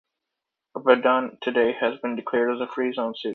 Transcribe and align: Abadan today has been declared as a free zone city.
Abadan 0.75 1.39
today 1.41 1.73
has 1.79 1.99
been 1.99 2.15
declared 2.15 2.55
as 2.55 2.59
a 2.59 2.65
free 2.65 2.91
zone 2.91 3.13
city. 3.13 3.29